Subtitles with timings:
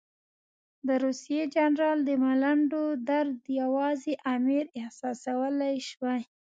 [0.87, 6.21] د روسي جنرال د ملنډو درد یوازې امیر احساسولای شوای.